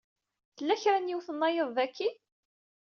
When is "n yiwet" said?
0.99-1.27